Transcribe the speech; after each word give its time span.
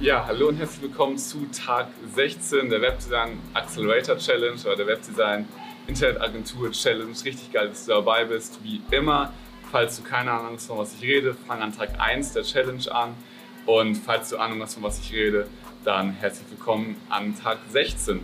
Ja, 0.00 0.24
hallo 0.28 0.46
und 0.46 0.58
herzlich 0.58 0.82
willkommen 0.82 1.18
zu 1.18 1.46
Tag 1.46 1.88
16 2.14 2.70
der 2.70 2.80
Webdesign 2.80 3.40
Accelerator 3.52 4.16
Challenge 4.16 4.60
oder 4.64 4.76
der 4.76 4.86
Webdesign 4.86 5.48
Internetagentur 5.88 6.70
Challenge. 6.70 7.10
Richtig 7.24 7.50
geil, 7.50 7.70
dass 7.70 7.84
du 7.84 7.90
dabei 7.94 8.24
bist. 8.24 8.60
Wie 8.62 8.80
immer, 8.92 9.32
falls 9.72 9.96
du 9.96 10.04
keine 10.04 10.30
Ahnung 10.30 10.52
hast, 10.54 10.68
von 10.68 10.78
was 10.78 10.94
ich 10.94 11.02
rede, 11.02 11.34
fang 11.34 11.60
an 11.62 11.76
Tag 11.76 11.98
1 11.98 12.32
der 12.32 12.44
Challenge 12.44 12.94
an. 12.94 13.16
Und 13.66 13.96
falls 13.96 14.28
du 14.28 14.36
Ahnung 14.36 14.62
hast, 14.62 14.74
von 14.74 14.84
was 14.84 15.00
ich 15.00 15.12
rede, 15.12 15.48
dann 15.82 16.12
herzlich 16.12 16.48
willkommen 16.48 16.94
an 17.08 17.34
Tag 17.36 17.58
16. 17.72 18.20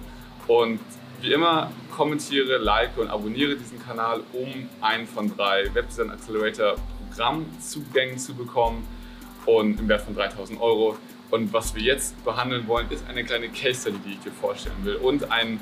Und 0.46 0.78
wie 1.22 1.32
immer, 1.32 1.72
kommentiere, 1.90 2.58
like 2.58 2.96
und 2.98 3.08
abonniere 3.08 3.56
diesen 3.56 3.82
Kanal, 3.82 4.20
um 4.32 4.68
einen 4.80 5.08
von 5.08 5.36
drei 5.36 5.74
Webdesign 5.74 6.10
Accelerator 6.10 6.76
Programmzugängen 7.08 8.16
zu 8.16 8.32
bekommen 8.34 8.86
und 9.44 9.80
im 9.80 9.88
Wert 9.88 10.02
von 10.02 10.14
3000 10.14 10.60
Euro. 10.60 10.96
Und 11.34 11.52
was 11.52 11.74
wir 11.74 11.82
jetzt 11.82 12.24
behandeln 12.24 12.68
wollen, 12.68 12.88
ist 12.90 13.08
eine 13.08 13.24
kleine 13.24 13.48
Case 13.48 13.80
Study, 13.80 13.98
die 14.06 14.12
ich 14.12 14.20
dir 14.20 14.30
vorstellen 14.30 14.76
will 14.84 14.94
und 14.94 15.32
ein, 15.32 15.58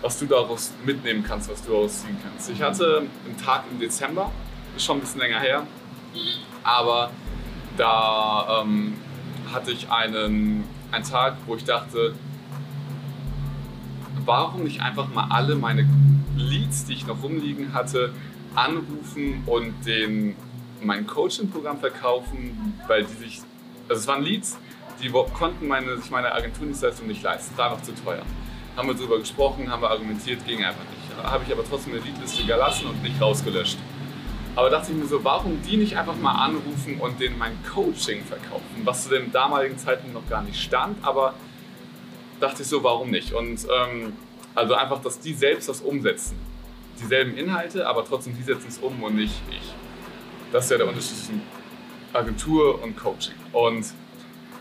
was 0.00 0.18
du 0.18 0.24
daraus 0.24 0.72
mitnehmen 0.86 1.22
kannst, 1.22 1.50
was 1.50 1.62
du 1.62 1.72
daraus 1.72 2.00
ziehen 2.00 2.16
kannst. 2.22 2.48
Ich 2.48 2.62
hatte 2.62 3.04
einen 3.26 3.36
Tag 3.36 3.64
im 3.70 3.78
Dezember, 3.78 4.32
ist 4.74 4.86
schon 4.86 4.96
ein 4.96 5.00
bisschen 5.00 5.20
länger 5.20 5.40
her, 5.40 5.66
aber 6.64 7.10
da 7.76 8.62
ähm, 8.62 8.94
hatte 9.52 9.70
ich 9.70 9.90
einen, 9.90 10.64
einen 10.90 11.04
Tag, 11.04 11.36
wo 11.44 11.56
ich 11.56 11.64
dachte, 11.64 12.14
warum 14.24 14.62
nicht 14.62 14.80
einfach 14.80 15.12
mal 15.12 15.26
alle 15.28 15.56
meine 15.56 15.86
Leads, 16.38 16.86
die 16.86 16.94
ich 16.94 17.06
noch 17.06 17.22
rumliegen 17.22 17.74
hatte, 17.74 18.14
anrufen 18.54 19.42
und 19.44 19.74
den, 19.84 20.36
mein 20.80 21.06
Coaching-Programm 21.06 21.80
verkaufen, 21.80 22.80
weil 22.86 23.04
die 23.04 23.12
sich, 23.12 23.42
also 23.90 24.00
es 24.00 24.06
waren 24.06 24.22
Leads, 24.22 24.58
die 25.02 25.10
konnten 25.10 25.68
meine, 25.68 25.96
sich 25.98 26.10
meine 26.10 26.32
Agenturdienstleistung 26.32 27.06
nicht 27.06 27.22
leisten, 27.22 27.56
war 27.56 27.70
noch 27.70 27.82
zu 27.82 27.92
teuer. 27.92 28.22
Haben 28.76 28.88
wir 28.88 28.94
darüber 28.94 29.18
gesprochen, 29.18 29.70
haben 29.70 29.82
wir 29.82 29.90
argumentiert, 29.90 30.46
ging 30.46 30.64
einfach 30.64 30.84
nicht. 30.84 31.24
Habe 31.24 31.44
ich 31.46 31.52
aber 31.52 31.64
trotzdem 31.64 31.94
eine 31.94 32.02
Leadliste 32.02 32.44
gelassen 32.44 32.88
und 32.88 33.02
nicht 33.02 33.20
rausgelöscht. 33.20 33.78
Aber 34.54 34.70
dachte 34.70 34.92
ich 34.92 34.96
mir 34.96 35.06
so, 35.06 35.22
warum 35.22 35.60
die 35.62 35.76
nicht 35.76 35.96
einfach 35.96 36.16
mal 36.16 36.32
anrufen 36.32 36.98
und 36.98 37.20
denen 37.20 37.38
mein 37.38 37.58
Coaching 37.62 38.24
verkaufen, 38.24 38.82
was 38.84 39.04
zu 39.04 39.10
dem 39.10 39.30
damaligen 39.30 39.76
Zeitpunkt 39.76 40.14
noch 40.14 40.28
gar 40.28 40.42
nicht 40.42 40.60
stand, 40.60 40.96
aber 41.04 41.34
dachte 42.40 42.62
ich 42.62 42.68
so, 42.68 42.82
warum 42.82 43.10
nicht? 43.10 43.32
Und 43.32 43.66
ähm, 43.70 44.14
also 44.54 44.74
einfach, 44.74 45.02
dass 45.02 45.20
die 45.20 45.34
selbst 45.34 45.68
das 45.68 45.82
umsetzen. 45.82 46.38
Dieselben 46.98 47.36
Inhalte, 47.36 47.86
aber 47.86 48.04
trotzdem 48.06 48.34
die 48.34 48.42
setzen 48.42 48.68
es 48.68 48.78
um 48.78 49.02
und 49.02 49.16
nicht 49.16 49.42
ich. 49.50 49.74
Das 50.52 50.64
ist 50.64 50.70
ja 50.70 50.78
der 50.78 50.88
Unterschied 50.88 51.16
zwischen 51.18 51.42
Agentur 52.14 52.82
und 52.82 52.96
Coaching. 52.96 53.34
Und 53.52 53.84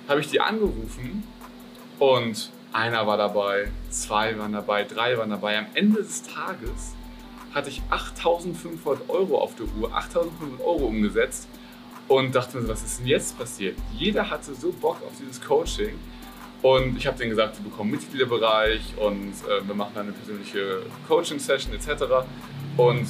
habe 0.08 0.20
ich 0.22 0.30
die 0.30 0.40
angerufen 0.40 1.24
und 2.00 2.52
einer 2.74 3.08
war 3.08 3.18
dabei, 3.18 3.72
zwei 3.90 4.38
waren 4.38 4.52
dabei, 4.52 4.84
drei 4.84 5.18
waren 5.18 5.30
dabei. 5.30 5.58
Am 5.58 5.68
Ende 5.74 6.04
des 6.04 6.24
Tages 6.24 6.94
hatte 7.54 7.70
ich 7.70 7.82
8500 7.90 9.10
Euro 9.10 9.40
auf 9.40 9.56
der 9.56 9.66
Uhr, 9.80 9.94
8500 9.94 10.60
Euro 10.60 10.88
umgesetzt 10.88 11.48
und 12.08 12.36
dachte 12.36 12.58
mir 12.58 12.64
so, 12.64 12.70
was 12.70 12.84
ist 12.84 13.00
denn 13.00 13.08
jetzt 13.08 13.38
passiert? 13.38 13.78
Jeder 13.98 14.30
hatte 14.30 14.54
so 14.54 14.72
Bock 14.72 14.98
auf 15.06 15.14
dieses 15.20 15.42
Coaching 15.42 15.98
und 16.62 16.98
ich 16.98 17.08
habe 17.08 17.18
denen 17.18 17.30
gesagt, 17.30 17.58
wir 17.58 17.70
bekommen 17.70 17.92
Mitgliederbereich 17.92 18.82
und 18.98 19.34
äh, 19.48 19.66
wir 19.66 19.76
machen 19.76 19.98
eine 19.98 20.12
persönliche 20.12 20.82
Coaching-Session 21.08 21.74
etc. 21.74 22.04
Und 22.76 23.08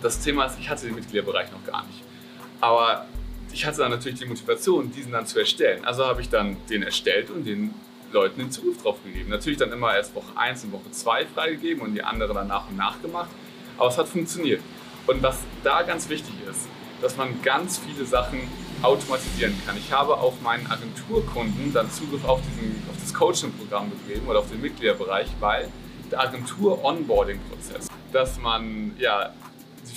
das 0.00 0.20
Thema 0.20 0.46
ist, 0.46 0.58
ich 0.58 0.68
hatte 0.68 0.86
den 0.86 0.94
Mitgliederbereich 0.94 1.50
noch 1.52 1.64
gar 1.64 1.84
nicht. 1.86 2.02
Aber 2.60 3.06
ich 3.54 3.64
hatte 3.64 3.78
dann 3.78 3.92
natürlich 3.92 4.18
die 4.18 4.26
Motivation, 4.26 4.90
diesen 4.90 5.12
dann 5.12 5.26
zu 5.26 5.38
erstellen. 5.38 5.84
Also 5.84 6.04
habe 6.04 6.20
ich 6.20 6.28
dann 6.28 6.56
den 6.68 6.82
erstellt 6.82 7.30
und 7.30 7.44
den 7.44 7.72
Leuten 8.10 8.40
den 8.40 8.50
Zugriff 8.50 8.82
drauf 8.82 8.96
gegeben. 9.04 9.30
Natürlich 9.30 9.58
dann 9.58 9.70
immer 9.70 9.94
erst 9.94 10.12
Woche 10.14 10.36
1 10.36 10.64
und 10.64 10.72
Woche 10.72 10.90
2 10.90 11.26
freigegeben 11.26 11.82
und 11.84 11.94
die 11.94 12.02
anderen 12.02 12.34
dann 12.34 12.48
nach 12.48 12.68
und 12.68 12.76
nach 12.76 13.00
gemacht. 13.00 13.30
Aber 13.78 13.88
es 13.88 13.96
hat 13.96 14.08
funktioniert. 14.08 14.60
Und 15.06 15.22
was 15.22 15.38
da 15.62 15.82
ganz 15.82 16.08
wichtig 16.08 16.34
ist, 16.50 16.66
dass 17.00 17.16
man 17.16 17.42
ganz 17.42 17.78
viele 17.78 18.04
Sachen 18.04 18.40
automatisieren 18.82 19.54
kann. 19.64 19.76
Ich 19.76 19.92
habe 19.92 20.14
auch 20.14 20.34
meinen 20.42 20.66
Agenturkunden 20.66 21.72
dann 21.72 21.90
Zugriff 21.92 22.24
auf, 22.24 22.40
diesen, 22.40 22.82
auf 22.90 22.96
das 23.00 23.14
Coaching-Programm 23.14 23.92
gegeben 24.06 24.26
oder 24.26 24.40
auf 24.40 24.50
den 24.50 24.62
Mitgliederbereich, 24.62 25.28
weil 25.38 25.68
der 26.10 26.20
Agentur-Onboarding-Prozess, 26.20 27.86
dass 28.12 28.38
man 28.38 28.96
ja 28.98 29.32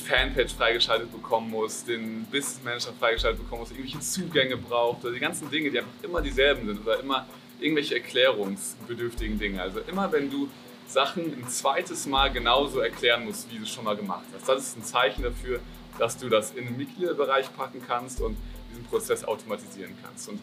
Fanpage 0.07 0.53
freigeschaltet 0.53 1.11
bekommen 1.11 1.49
muss, 1.49 1.83
den 1.83 2.25
Business 2.25 2.61
Manager 2.63 2.93
freigeschaltet 2.99 3.41
bekommen 3.41 3.61
muss, 3.61 3.71
irgendwelche 3.71 3.99
Zugänge 3.99 4.57
braucht 4.57 5.03
oder 5.03 5.13
die 5.13 5.19
ganzen 5.19 5.49
Dinge, 5.49 5.69
die 5.69 5.79
einfach 5.79 6.03
immer 6.03 6.21
dieselben 6.21 6.65
sind 6.65 6.81
oder 6.81 6.99
immer 6.99 7.27
irgendwelche 7.59 7.95
erklärungsbedürftigen 7.95 9.37
Dinge. 9.37 9.61
Also 9.61 9.79
immer 9.81 10.11
wenn 10.11 10.29
du 10.29 10.49
Sachen 10.87 11.33
ein 11.33 11.47
zweites 11.49 12.05
Mal 12.05 12.31
genauso 12.31 12.79
erklären 12.79 13.25
musst, 13.25 13.51
wie 13.51 13.57
du 13.57 13.63
es 13.63 13.69
schon 13.69 13.83
mal 13.83 13.95
gemacht 13.95 14.25
hast. 14.33 14.47
Das 14.47 14.59
ist 14.59 14.77
ein 14.77 14.83
Zeichen 14.83 15.23
dafür, 15.23 15.59
dass 15.99 16.17
du 16.17 16.29
das 16.29 16.51
in 16.51 16.65
den 16.65 16.77
Mitgliederbereich 16.77 17.53
packen 17.55 17.81
kannst 17.85 18.21
und 18.21 18.37
diesen 18.71 18.85
Prozess 18.85 19.23
automatisieren 19.25 19.97
kannst. 20.01 20.29
Und 20.29 20.39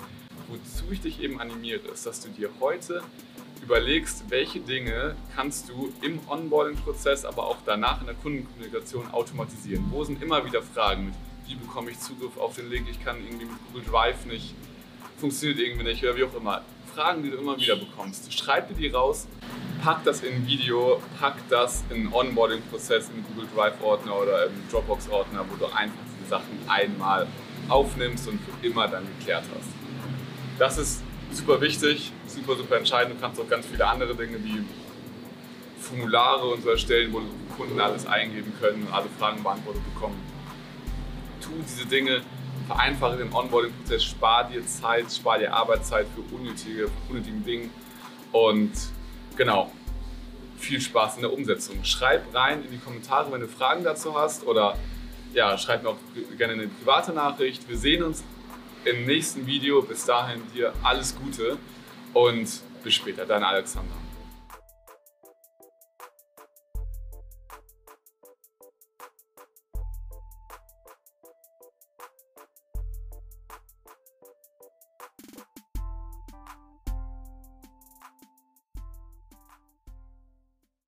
wozu 0.49 0.93
ich 0.93 1.01
dich 1.01 1.21
eben 1.21 1.41
animiere, 1.41 1.89
ist, 1.93 2.07
dass 2.07 2.21
du 2.21 2.29
dir 2.29 2.51
heute 2.61 3.03
überlegst, 3.63 4.25
welche 4.29 4.61
Dinge 4.61 5.17
kannst 5.35 5.69
du 5.69 5.93
im 6.03 6.21
Onboarding-Prozess, 6.29 7.25
aber 7.25 7.45
auch 7.47 7.57
danach 7.65 8.01
in 8.01 8.07
der 8.07 8.15
Kundenkommunikation 8.17 9.11
automatisieren. 9.11 9.87
Wo 9.91 10.05
sind 10.05 10.23
immer 10.23 10.45
wieder 10.45 10.63
Fragen 10.63 11.07
mit, 11.07 11.15
wie 11.47 11.55
bekomme 11.55 11.91
ich 11.91 11.99
Zugriff 11.99 12.37
auf 12.37 12.57
den 12.57 12.71
Link, 12.71 12.89
ich 12.91 13.03
kann 13.03 13.17
irgendwie 13.25 13.47
mit 13.47 13.57
Google 13.67 13.91
Drive 13.91 14.27
nicht, 14.27 14.55
funktioniert 15.19 15.61
irgendwie 15.61 15.85
nicht 15.85 16.03
oder 16.03 16.17
wie 16.17 16.25
auch 16.25 16.35
immer. 16.35 16.63
Fragen, 16.95 17.23
die 17.23 17.31
du 17.31 17.39
immer 17.39 17.57
wieder 17.57 17.77
bekommst. 17.77 18.33
Schreib 18.33 18.69
dir 18.69 18.75
die 18.75 18.89
raus, 18.89 19.27
pack 19.83 20.05
das 20.05 20.23
in 20.23 20.35
ein 20.35 20.47
Video, 20.47 21.03
pack 21.19 21.37
das 21.49 21.83
in 21.91 21.97
einen 21.97 22.13
Onboarding-Prozess 22.13 23.11
im 23.11 23.25
Google 23.25 23.49
Drive-Ordner 23.55 24.17
oder 24.17 24.47
im 24.47 24.53
Dropbox-Ordner, 24.71 25.45
wo 25.51 25.57
du 25.57 25.67
einfach 25.67 25.97
diese 26.19 26.31
Sachen 26.31 26.59
einmal 26.69 27.27
aufnimmst 27.69 28.29
und 28.29 28.39
für 28.41 28.67
immer 28.67 28.87
dann 28.87 29.07
geklärt 29.19 29.45
hast. 29.57 29.84
Das 30.59 30.79
ist 30.79 31.03
super 31.33 31.61
wichtig, 31.61 32.13
super, 32.27 32.57
super 32.57 32.77
entscheidend. 32.77 33.17
Du 33.17 33.21
kannst 33.21 33.41
auch 33.41 33.49
ganz 33.49 33.67
viele 33.67 33.87
andere 33.87 34.15
Dinge 34.15 34.43
wie 34.45 34.65
Formulare 35.81 36.47
und 36.47 36.63
so 36.63 36.71
erstellen, 36.71 37.13
wo 37.13 37.23
Kunden 37.57 37.79
alles 37.81 38.07
eingeben 38.07 38.53
können 38.61 38.87
und 38.87 38.93
alle 38.93 39.09
Fragen 39.19 39.43
beantwortet 39.43 39.83
bekommen. 39.93 40.21
Tu 41.41 41.51
diese 41.69 41.87
Dinge, 41.87 42.23
vereinfache 42.67 43.17
den 43.17 43.33
Onboarding-Prozess, 43.33 44.05
spar 44.05 44.49
dir 44.49 44.65
Zeit, 44.67 45.13
spar 45.13 45.39
dir 45.39 45.53
Arbeitszeit 45.53 46.07
für 46.15 46.35
unnötige, 46.35 46.89
unnötige 47.09 47.37
Dinge 47.39 47.71
und 48.33 48.73
genau, 49.37 49.71
viel 50.57 50.81
Spaß 50.81 51.17
in 51.17 51.23
der 51.23 51.33
Umsetzung. 51.33 51.85
Schreib 51.85 52.35
rein 52.35 52.65
in 52.65 52.71
die 52.71 52.79
Kommentare, 52.79 53.31
wenn 53.33 53.41
du 53.41 53.49
Fragen 53.49 53.85
dazu 53.85 54.19
hast 54.19 54.47
oder 54.47 54.79
ja, 55.35 55.59
schreib 55.59 55.83
mir 55.83 55.91
auch 55.91 55.99
gerne 56.39 56.55
eine 56.55 56.69
private 56.69 57.13
Nachricht. 57.13 57.69
Wir 57.69 57.77
sehen 57.77 58.03
uns 58.05 58.23
im 58.85 59.07
nächsten 59.07 59.47
Video. 59.47 59.83
Bis 59.83 60.05
dahin 60.05 60.43
dir 60.55 60.73
alles 60.83 61.17
Gute 61.17 61.59
und 62.13 62.49
bis 62.83 62.95
später. 62.95 63.27
Dein 63.27 63.43
Alexander. 63.43 64.04